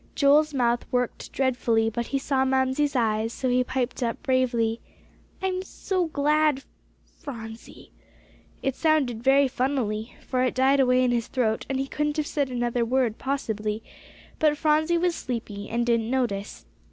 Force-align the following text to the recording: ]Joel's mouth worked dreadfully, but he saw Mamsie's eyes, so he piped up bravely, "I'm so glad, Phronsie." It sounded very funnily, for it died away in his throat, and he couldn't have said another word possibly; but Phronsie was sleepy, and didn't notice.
]Joel's 0.15 0.51
mouth 0.51 0.83
worked 0.91 1.31
dreadfully, 1.31 1.87
but 1.87 2.07
he 2.07 2.17
saw 2.17 2.43
Mamsie's 2.43 2.95
eyes, 2.95 3.31
so 3.33 3.49
he 3.49 3.63
piped 3.63 4.01
up 4.01 4.19
bravely, 4.23 4.81
"I'm 5.43 5.61
so 5.61 6.05
glad, 6.07 6.63
Phronsie." 7.19 7.91
It 8.63 8.75
sounded 8.75 9.21
very 9.21 9.47
funnily, 9.47 10.15
for 10.27 10.41
it 10.41 10.55
died 10.55 10.79
away 10.79 11.03
in 11.03 11.11
his 11.11 11.27
throat, 11.27 11.67
and 11.69 11.77
he 11.79 11.85
couldn't 11.85 12.17
have 12.17 12.25
said 12.25 12.49
another 12.49 12.83
word 12.83 13.19
possibly; 13.19 13.83
but 14.39 14.57
Phronsie 14.57 14.97
was 14.97 15.13
sleepy, 15.13 15.69
and 15.69 15.85
didn't 15.85 16.09
notice. 16.09 16.65